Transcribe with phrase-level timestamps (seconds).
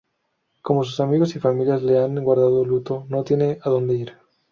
[0.63, 4.13] Como sus amigos y familia le han guardado luto, no tiene a donde ir.